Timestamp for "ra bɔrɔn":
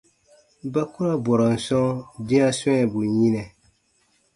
1.05-1.55